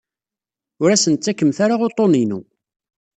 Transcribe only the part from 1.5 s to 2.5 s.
ara uḍḍun-inu.